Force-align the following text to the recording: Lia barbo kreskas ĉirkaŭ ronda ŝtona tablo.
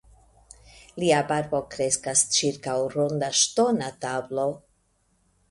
Lia 1.03 1.19
barbo 1.31 1.59
kreskas 1.75 2.23
ĉirkaŭ 2.39 2.75
ronda 2.97 3.31
ŝtona 3.43 3.93
tablo. 4.07 4.49